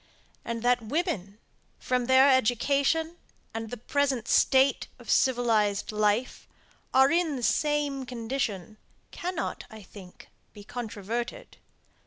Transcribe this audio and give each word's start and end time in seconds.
And 0.43 0.63
that 0.63 0.81
women, 0.81 1.37
from 1.77 2.05
their 2.07 2.27
education 2.27 3.17
and 3.53 3.69
the 3.69 3.77
present 3.77 4.27
state 4.27 4.87
of 4.97 5.11
civilized 5.11 5.91
life, 5.91 6.47
are 6.91 7.11
in 7.11 7.35
the 7.35 7.43
same 7.43 8.07
condition, 8.07 8.77
cannot, 9.11 9.63
I 9.69 9.83
think, 9.83 10.29
be 10.53 10.63
controverted. 10.63 11.57